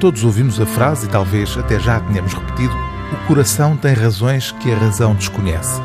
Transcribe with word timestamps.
todos 0.00 0.24
ouvimos 0.24 0.58
a 0.58 0.64
frase, 0.64 1.06
e 1.06 1.10
talvez 1.10 1.56
até 1.58 1.78
já 1.78 1.96
a 1.98 2.00
tenhamos 2.00 2.32
repetido, 2.32 2.74
o 3.12 3.26
coração 3.26 3.76
tem 3.76 3.92
razões 3.92 4.50
que 4.52 4.72
a 4.72 4.78
razão 4.78 5.14
desconhece. 5.14 5.80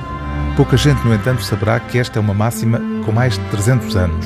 Pouca 0.55 0.77
gente, 0.77 1.05
no 1.05 1.13
entanto, 1.13 1.43
saberá 1.43 1.81
que 1.81 1.99
esta 1.99 2.17
é 2.17 2.21
uma 2.21 2.33
máxima 2.33 2.79
com 3.05 3.11
mais 3.11 3.37
de 3.37 3.43
300 3.49 3.95
anos. 3.97 4.25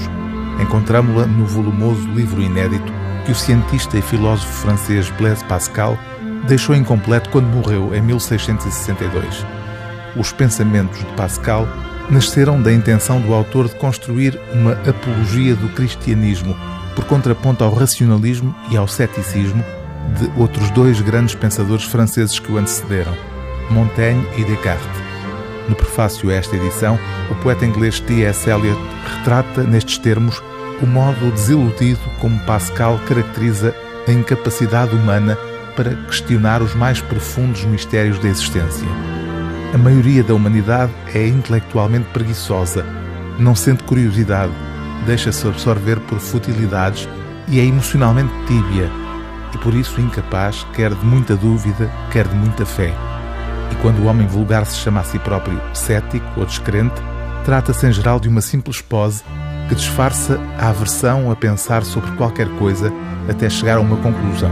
Encontramos-la 0.62 1.26
no 1.26 1.44
volumoso 1.46 2.08
livro 2.10 2.40
inédito 2.40 2.94
que 3.26 3.32
o 3.32 3.36
cientista 3.36 3.98
e 3.98 4.02
filósofo 4.02 4.52
francês 4.54 5.10
Blaise 5.18 5.44
Pascal 5.46 5.98
deixou 6.48 6.76
incompleto 6.76 7.32
quando 7.32 7.48
morreu 7.48 7.96
em 7.96 8.02
1662. 8.02 9.44
Os 10.16 10.32
pensamentos 10.32 11.00
de 11.00 11.14
Pascal 11.14 11.68
nasceram 12.12 12.62
da 12.62 12.72
intenção 12.72 13.20
do 13.20 13.34
autor 13.34 13.68
de 13.68 13.76
construir 13.76 14.40
uma 14.54 14.74
apologia 14.74 15.56
do 15.56 15.70
cristianismo, 15.70 16.56
por 16.96 17.06
contraponto 17.06 17.64
ao 17.64 17.74
racionalismo 17.74 18.56
e 18.70 18.78
ao 18.78 18.88
ceticismo 18.88 19.64
de 20.10 20.30
outros 20.40 20.70
dois 20.72 21.00
grandes 21.02 21.36
pensadores 21.36 21.86
franceses 21.86 22.40
que 22.40 22.52
o 22.52 22.58
antecederam, 22.58 23.16
Montaigne 23.70 24.26
e 24.38 24.44
Descartes. 24.44 24.88
No 25.68 25.76
prefácio 25.76 26.30
a 26.30 26.34
esta 26.34 26.56
edição, 26.56 27.00
o 27.30 27.36
poeta 27.36 27.66
inglês 27.66 28.00
T.S. 28.00 28.50
Eliot 28.50 28.80
retrata, 29.06 29.64
nestes 29.64 29.98
termos, 30.00 30.42
o 30.82 30.88
modo 30.88 31.32
desiludido 31.32 32.00
como 32.20 32.40
Pascal 32.40 33.00
caracteriza 33.08 33.76
a 34.08 34.12
incapacidade 34.12 34.96
humana 34.96 35.38
para 35.76 35.94
questionar 36.08 36.62
os 36.62 36.74
mais 36.74 37.00
profundos 37.02 37.64
mistérios 37.66 38.18
da 38.20 38.28
existência. 38.28 38.88
A 39.74 39.78
maioria 39.78 40.24
da 40.24 40.34
humanidade 40.34 40.92
é 41.14 41.28
intelectualmente 41.28 42.08
preguiçosa, 42.12 42.84
não 43.38 43.56
sente 43.56 43.84
curiosidade, 43.84 44.52
deixa-se 45.06 45.48
absorver 45.48 46.00
por 46.02 46.20
futilidades 46.20 47.08
e 47.48 47.60
é 47.60 47.66
emocionalmente 47.66 48.34
tíbia, 48.48 48.90
e 49.54 49.58
por 49.58 49.74
isso 49.74 50.00
incapaz 50.02 50.66
quer 50.74 50.94
de 50.94 51.06
muita 51.06 51.36
dúvida, 51.36 51.90
quer 52.12 52.28
de 52.28 52.36
muita 52.36 52.66
fé. 52.66 52.94
E 53.72 53.76
quando 53.76 54.00
o 54.00 54.06
homem 54.06 54.28
vulgar 54.28 54.66
se 54.66 54.78
chama 54.78 55.02
a 55.02 55.04
si 55.04 55.20
próprio 55.20 55.60
cético 55.74 56.26
ou 56.38 56.46
descrente, 56.46 56.96
trata-se 57.44 57.88
em 57.88 57.92
geral 57.92 58.20
de 58.20 58.28
uma 58.28 58.42
simples 58.42 58.82
pose 58.82 59.24
que 59.68 59.76
disfarça 59.76 60.40
a 60.58 60.70
aversão 60.70 61.30
a 61.30 61.36
pensar 61.36 61.84
sobre 61.84 62.12
qualquer 62.14 62.50
coisa 62.58 62.92
até 63.30 63.50
chegar 63.50 63.78
a 63.78 63.82
uma 63.82 63.98
conclusão. 63.98 64.52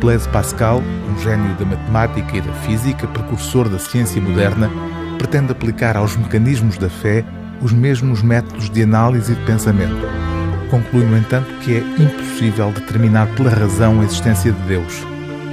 Blaise 0.00 0.26
Pascal, 0.30 0.82
um 1.08 1.18
gênio 1.18 1.54
da 1.56 1.66
matemática 1.66 2.38
e 2.38 2.40
da 2.40 2.52
física, 2.54 3.06
precursor 3.06 3.68
da 3.68 3.78
ciência 3.78 4.20
moderna, 4.20 4.70
pretende 5.18 5.52
aplicar 5.52 5.98
aos 5.98 6.16
mecanismos 6.16 6.78
da 6.78 6.88
fé 6.88 7.22
os 7.60 7.72
mesmos 7.72 8.22
métodos 8.22 8.70
de 8.70 8.82
análise 8.82 9.32
e 9.32 9.36
de 9.36 9.44
pensamento. 9.44 10.39
Conclui, 10.70 11.04
no 11.04 11.18
entanto, 11.18 11.52
que 11.60 11.74
é 11.74 11.80
impossível 11.80 12.70
determinar 12.70 13.26
pela 13.34 13.50
razão 13.50 14.00
a 14.00 14.04
existência 14.04 14.52
de 14.52 14.62
Deus. 14.68 15.04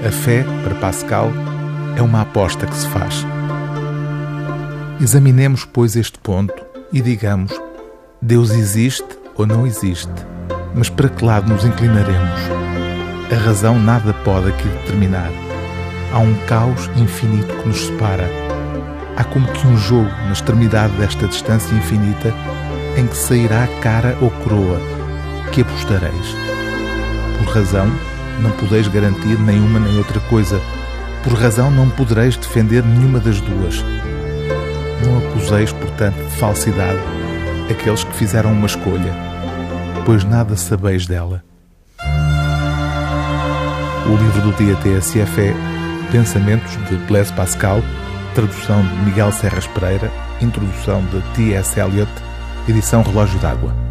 A 0.05 0.11
fé, 0.11 0.45
para 0.63 0.75
Pascal, 0.75 1.31
é 1.95 2.01
uma 2.01 2.21
aposta 2.21 2.67
que 2.67 2.75
se 2.75 2.87
faz. 2.89 3.25
Examinemos, 5.01 5.65
pois, 5.65 5.95
este 5.95 6.19
ponto 6.19 6.53
e 6.93 7.01
digamos: 7.01 7.51
Deus 8.21 8.51
existe 8.51 9.07
ou 9.35 9.45
não 9.45 9.65
existe, 9.65 10.13
mas 10.75 10.89
para 10.89 11.09
que 11.09 11.25
lado 11.25 11.51
nos 11.51 11.65
inclinaremos? 11.65 12.39
A 13.31 13.35
razão 13.35 13.79
nada 13.79 14.13
pode 14.23 14.49
aqui 14.49 14.67
determinar. 14.67 15.31
Há 16.13 16.19
um 16.19 16.33
caos 16.45 16.89
infinito 16.95 17.53
que 17.57 17.67
nos 17.67 17.87
separa. 17.87 18.29
Há 19.17 19.23
como 19.23 19.47
que 19.47 19.67
um 19.67 19.77
jogo 19.77 20.09
na 20.25 20.31
extremidade 20.31 20.93
desta 20.93 21.27
distância 21.27 21.75
infinita 21.75 22.33
em 22.95 23.05
que 23.05 23.17
sairá 23.17 23.67
cara 23.81 24.17
ou 24.21 24.31
coroa. 24.31 24.96
Que 25.57 25.61
apostareis? 25.61 26.35
Por 27.39 27.51
razão, 27.51 27.91
não 28.41 28.51
podeis 28.51 28.87
garantir 28.87 29.39
nenhuma 29.39 29.79
nem 29.79 29.97
outra 29.97 30.19
coisa. 30.19 30.61
Por 31.23 31.33
razão, 31.33 31.71
não 31.71 31.89
podereis 31.89 32.37
defender 32.37 32.83
nenhuma 32.83 33.19
das 33.19 33.41
duas. 33.41 33.83
Não 35.03 35.17
acuseis, 35.17 35.73
portanto, 35.73 36.15
de 36.15 36.35
falsidade 36.37 36.99
aqueles 37.71 38.03
que 38.03 38.13
fizeram 38.13 38.51
uma 38.51 38.67
escolha, 38.67 39.11
pois 40.05 40.23
nada 40.23 40.55
sabeis 40.55 41.07
dela. 41.07 41.43
O 44.05 44.15
livro 44.15 44.41
do 44.41 44.53
dia 44.57 44.75
TSF 44.75 45.41
é 45.41 45.55
Pensamentos 46.11 46.77
de 46.87 46.97
Blaise 47.07 47.33
Pascal, 47.33 47.81
tradução 48.35 48.85
de 48.85 48.95
Miguel 49.05 49.31
Serras 49.31 49.65
Pereira, 49.65 50.11
introdução 50.39 51.03
de 51.05 51.19
T.S. 51.33 51.79
Eliot, 51.79 52.11
edição 52.69 53.01
Relógio 53.01 53.39
d'Água. 53.39 53.86